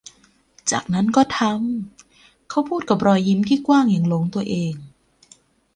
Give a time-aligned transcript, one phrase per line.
[0.71, 4.73] จากนั้นก็ทำ เขาพูดกับรอยยิ้มที่กว้างอย่างหลงตัวเอง